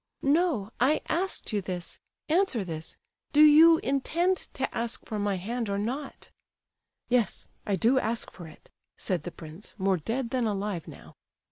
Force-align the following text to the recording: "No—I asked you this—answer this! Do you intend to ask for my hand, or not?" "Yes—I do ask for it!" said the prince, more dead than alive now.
"No—I 0.23 1.01
asked 1.09 1.53
you 1.53 1.61
this—answer 1.61 2.63
this! 2.63 2.97
Do 3.33 3.43
you 3.43 3.77
intend 3.83 4.37
to 4.55 4.75
ask 4.75 5.05
for 5.05 5.19
my 5.19 5.35
hand, 5.35 5.69
or 5.69 5.77
not?" 5.77 6.31
"Yes—I 7.09 7.75
do 7.75 7.99
ask 7.99 8.31
for 8.31 8.47
it!" 8.47 8.71
said 8.97 9.21
the 9.25 9.31
prince, 9.31 9.75
more 9.77 9.97
dead 9.97 10.31
than 10.31 10.47
alive 10.47 10.87
now. 10.87 11.17